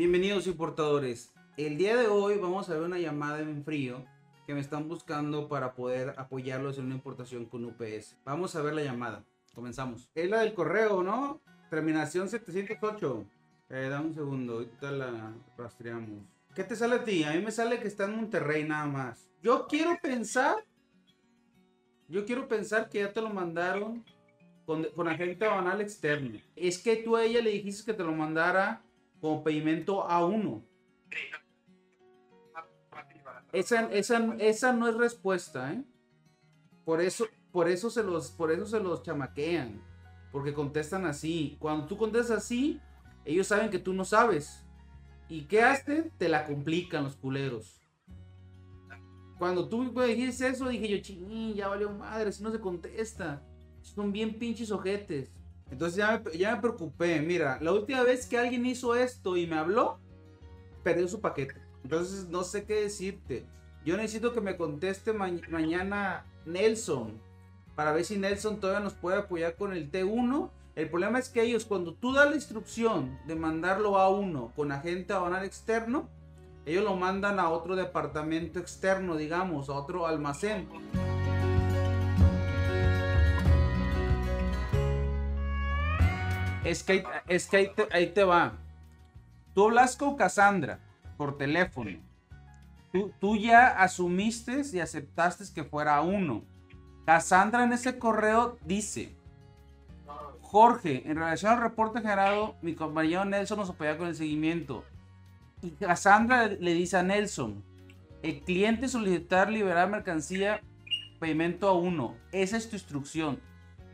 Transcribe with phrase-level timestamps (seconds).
[0.00, 1.30] Bienvenidos importadores.
[1.58, 4.02] El día de hoy vamos a ver una llamada en frío
[4.46, 8.16] que me están buscando para poder apoyarlos en una importación con UPS.
[8.24, 9.26] Vamos a ver la llamada.
[9.54, 10.08] Comenzamos.
[10.14, 11.42] Es la del correo, ¿no?
[11.68, 13.26] Terminación 708.
[13.68, 16.24] Eh, dame un segundo, ahorita la rastreamos.
[16.54, 17.22] ¿Qué te sale a ti?
[17.22, 19.28] A mí me sale que está en Monterrey nada más.
[19.42, 20.64] Yo quiero pensar.
[22.08, 24.02] Yo quiero pensar que ya te lo mandaron
[24.64, 26.40] con, con agente banal externo.
[26.56, 28.82] Es que tú a ella le dijiste que te lo mandara
[29.20, 30.64] como pedimento A1.
[33.52, 35.84] Esa, esa, esa no es respuesta, ¿eh?
[36.84, 39.82] Por eso, por eso se los, por eso se los chamaquean.
[40.32, 41.56] Porque contestan así.
[41.58, 42.80] Cuando tú contestas así,
[43.24, 44.64] ellos saben que tú no sabes.
[45.28, 46.12] ¿Y qué hacen?
[46.18, 47.80] Te la complican los culeros.
[49.38, 53.42] Cuando tú me dijiste eso, dije yo, ching, ya valió madre, si no se contesta.
[53.80, 55.32] Son bien pinches ojetes.
[55.70, 57.20] Entonces ya me, preocupé.
[57.20, 59.98] Mira, la última vez que alguien hizo esto y me habló,
[60.82, 61.54] perdió su paquete.
[61.84, 63.46] Entonces no sé qué decirte.
[63.84, 67.20] Yo necesito que me conteste mañana Nelson.
[67.74, 70.50] Para ver si Nelson todavía nos puede apoyar con el T1.
[70.76, 74.72] El problema es que ellos, cuando tú das la instrucción de mandarlo a uno con
[74.72, 76.08] agente aduanal externo,
[76.66, 80.68] ellos lo mandan a otro departamento externo, digamos, a otro almacén.
[86.64, 87.04] Es que,
[87.90, 88.52] ahí, te, va.
[89.54, 90.78] Tú hablas con Cassandra
[91.16, 91.98] por teléfono.
[93.20, 96.44] Tú, ya asumiste y aceptaste que fuera uno.
[97.06, 99.16] Cassandra en ese correo dice,
[100.42, 104.84] Jorge, en relación al reporte generado, mi compañero Nelson nos apoya con el seguimiento.
[105.62, 107.64] Y Cassandra le dice a Nelson,
[108.22, 110.60] el cliente solicitar liberar mercancía,
[111.18, 112.16] pedimento a uno.
[112.32, 113.40] Esa es tu instrucción.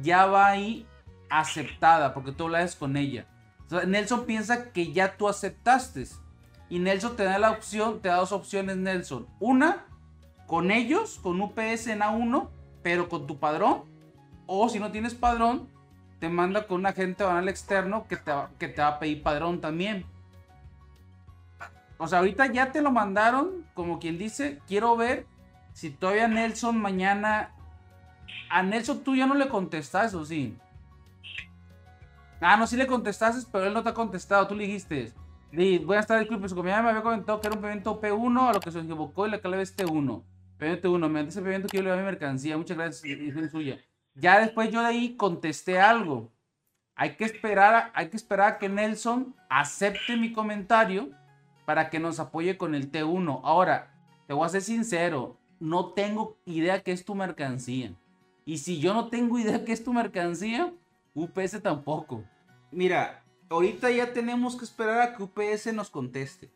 [0.00, 0.86] Ya va ahí
[1.32, 3.26] aceptada, porque tú hablas con ella.
[3.86, 6.06] Nelson piensa que ya tú aceptaste.
[6.68, 9.26] Y Nelson te da la opción, te da dos opciones, Nelson.
[9.40, 9.86] Una,
[10.46, 12.48] con ellos, con UPS en A1,
[12.82, 13.84] pero con tu padrón.
[14.46, 15.68] O si no tienes padrón,
[16.18, 19.60] te manda con un agente banal externo que te, que te va a pedir padrón
[19.60, 20.04] también.
[21.96, 25.26] O sea, ahorita ya te lo mandaron, como quien dice, quiero ver
[25.72, 27.54] si todavía Nelson mañana...
[28.50, 30.58] A Nelson tú ya no le contestas, ¿o sí?
[32.44, 34.48] Ah, no, sí le contestaste, pero él no te ha contestado.
[34.48, 35.12] Tú le dijiste,
[35.84, 38.58] buenas tardes, disculpe, su compañera me había comentado que era un pimiento P1, a lo
[38.58, 40.24] que se equivocó y la clave es T1.
[40.58, 43.78] Pimiento T1, mediante ese pimiento quiero llevar mi mercancía, muchas gracias, es suya.
[44.14, 46.32] Ya después yo de ahí contesté algo.
[46.96, 51.10] Hay que esperar, hay que esperar a que Nelson acepte mi comentario
[51.64, 53.40] para que nos apoye con el T1.
[53.44, 53.94] Ahora,
[54.26, 57.94] te voy a ser sincero, no tengo idea qué es tu mercancía.
[58.44, 60.72] Y si yo no tengo idea qué es tu mercancía,
[61.14, 62.24] UPS tampoco.
[62.72, 66.52] Mira, ahorita ya tenemos que esperar a que UPS nos conteste.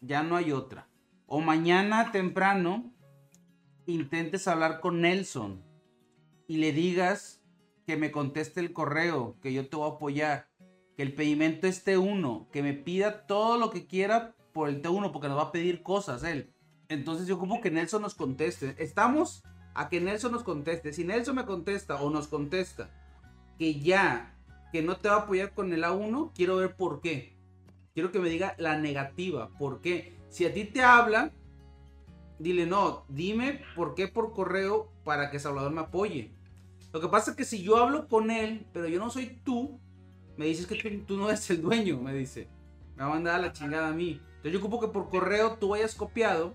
[0.00, 0.88] Ya no hay otra.
[1.26, 2.90] O mañana temprano
[3.86, 5.62] intentes hablar con Nelson
[6.46, 7.42] y le digas
[7.86, 10.48] que me conteste el correo, que yo te voy a apoyar,
[10.96, 15.12] que el pedimento es T1, que me pida todo lo que quiera por el T1
[15.12, 16.52] porque nos va a pedir cosas él.
[16.88, 18.74] Entonces yo como que Nelson nos conteste.
[18.78, 19.42] Estamos
[19.74, 20.92] a que Nelson nos conteste.
[20.94, 22.90] Si Nelson me contesta o nos contesta
[23.58, 24.37] que ya,
[24.72, 27.36] que no te va a apoyar con el A1, quiero ver por qué.
[27.94, 30.16] Quiero que me diga la negativa, por qué.
[30.28, 31.32] Si a ti te habla,
[32.38, 36.32] dile no, dime por qué por correo para que Salvador me apoye.
[36.92, 39.80] Lo que pasa es que si yo hablo con él, pero yo no soy tú,
[40.36, 40.76] me dices que
[41.06, 42.48] tú, no eres el dueño, me dice.
[42.96, 44.20] Me va a mandar a la chingada a mí.
[44.36, 46.54] Entonces yo ocupo que por correo tú hayas copiado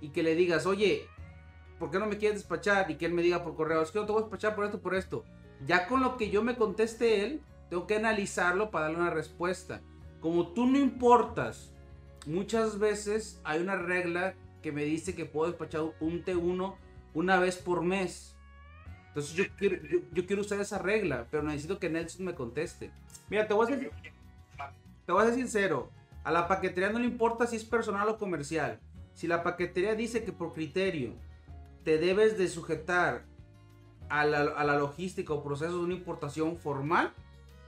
[0.00, 1.06] y que le digas, oye,
[1.78, 2.90] ¿por qué no me quieres despachar?
[2.90, 4.64] Y que él me diga por correo, es que no te voy a despachar por
[4.64, 5.24] esto, por esto.
[5.66, 7.40] Ya con lo que yo me conteste él,
[7.70, 9.80] tengo que analizarlo para darle una respuesta.
[10.20, 11.72] Como tú no importas,
[12.26, 16.74] muchas veces hay una regla que me dice que puedo despachar un T1
[17.14, 18.36] una vez por mes.
[19.08, 19.78] Entonces yo quiero,
[20.12, 22.90] yo, quiero usar esa regla, pero necesito que Nelson me conteste.
[23.30, 23.90] Mira, te voy a ser,
[25.06, 25.90] te voy a ser sincero.
[26.22, 28.80] A la paquetería no le importa si es personal o comercial.
[29.14, 31.14] Si la paquetería dice que por criterio
[31.84, 33.24] te debes de sujetar
[34.08, 37.12] a la, logística o proceso de una importación formal,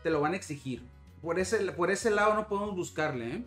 [0.03, 0.83] te lo van a exigir.
[1.23, 3.45] Por ese, por ese lado no podemos buscarle, ¿eh?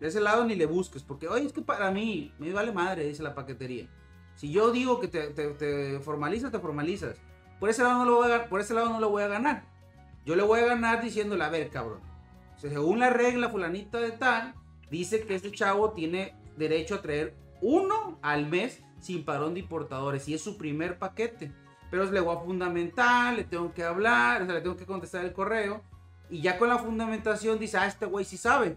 [0.00, 3.06] De ese lado ni le busques, porque, oye, es que para mí me vale madre,
[3.06, 3.88] dice la paquetería.
[4.34, 7.16] Si yo digo que te, te, formalizas, te formalizas.
[7.58, 9.64] Por ese, lado no lo voy a, por ese lado no lo voy a ganar.
[10.26, 12.00] Yo le voy a ganar diciéndole, a ver, cabrón.
[12.56, 14.54] según la regla fulanita de tal,
[14.90, 20.28] dice que este chavo tiene derecho a traer uno al mes sin parón de importadores
[20.28, 21.52] y es su primer paquete
[21.90, 25.32] pero es legua fundamental, le tengo que hablar, o sea, le tengo que contestar el
[25.32, 25.82] correo.
[26.28, 28.76] Y ya con la fundamentación dice, ah, este güey sí sabe.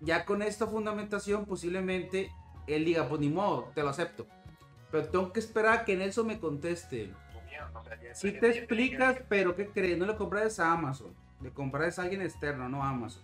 [0.00, 2.30] ya con esta fundamentación posiblemente
[2.66, 4.26] él diga, pues ni modo, te lo acepto.
[4.90, 7.12] Pero tengo que esperar a que Nelson me conteste.
[8.14, 9.98] Si te explicas, pero ¿qué crees?
[9.98, 11.14] No le compras a Amazon.
[11.40, 13.22] Le compras a alguien externo, no a Amazon.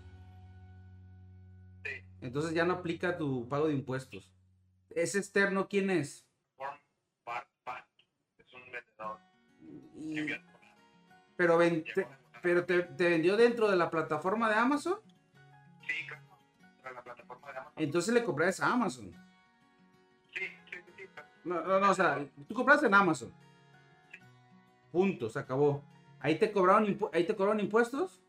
[2.20, 4.32] Entonces ya no aplica tu pago de impuestos.
[4.90, 6.23] ¿Ese externo quién es?
[9.96, 10.26] Y...
[11.36, 12.06] Pero, ven, te,
[12.42, 14.98] pero te, te, vendió dentro de la plataforma de Amazon.
[15.86, 17.82] Sí, claro, la plataforma de Amazon.
[17.82, 19.12] Entonces le compraste a Amazon.
[20.32, 20.92] Sí, sí, sí.
[20.96, 21.04] sí.
[21.44, 23.32] No, no, no, o sea, tú compraste en Amazon.
[24.12, 24.18] Sí.
[24.92, 25.82] Punto, se acabó.
[26.20, 28.22] ¿Ahí te cobraron, impu ahí te cobraron impuestos?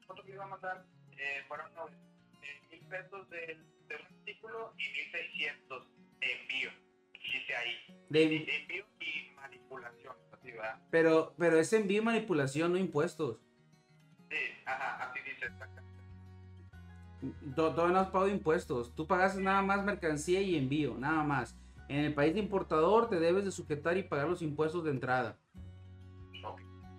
[0.00, 0.84] Nosotros le iba a mandar,
[1.16, 1.70] eh, fueron
[2.42, 5.85] eh, mil pesos del, del artículo y 1600
[8.08, 10.14] de, envío y manipulación.
[10.32, 10.80] Así, ¿verdad?
[10.90, 13.38] Pero, pero es envío y manipulación, no impuestos.
[14.30, 15.86] Sí, ajá, así dice exactamente.
[17.54, 18.94] Todo no has pagado impuestos.
[18.94, 21.56] Tú pagas nada más mercancía y envío, nada más.
[21.88, 25.38] En el país de importador te debes de sujetar y pagar los impuestos de entrada.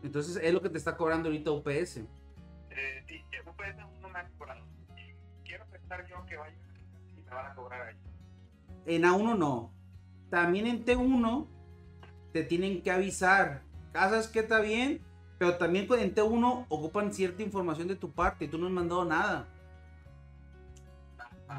[0.04, 1.98] Entonces es lo que te está cobrando ahorita UPS.
[1.98, 4.66] Eh, sí, UPS no me ha cobrado.
[5.44, 6.56] Quiero pensar yo que vaya
[7.18, 7.96] y me van a cobrar ahí.
[8.86, 9.77] En A1 no.
[10.30, 11.48] También en T1
[12.34, 13.62] te tienen que avisar.
[13.94, 15.02] Casas que está bien,
[15.38, 19.06] pero también en T1 ocupan cierta información de tu parte y tú no has mandado
[19.06, 19.48] nada.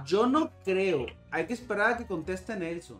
[0.04, 1.06] Yo no creo.
[1.30, 2.98] Hay que esperar a que conteste Nelson.